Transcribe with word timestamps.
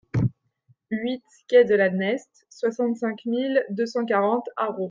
huit 0.89 1.23
quai 1.47 1.63
de 1.63 1.75
la 1.75 1.91
Neste, 1.91 2.47
soixante-cinq 2.49 3.23
mille 3.27 3.63
deux 3.69 3.85
cent 3.85 4.03
quarante 4.03 4.49
Arreau 4.57 4.79